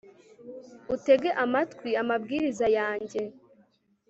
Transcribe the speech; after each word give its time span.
utege 0.95 1.29
amatwi 1.43 1.89
amabwiriza 2.01 2.67
yanjye, 2.77 3.21